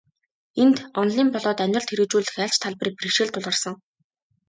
[0.63, 3.73] Энд, онолын болоод амьдралд хэрэгжүүлэх аль ч талбарт бэрхшээл тулгарсан.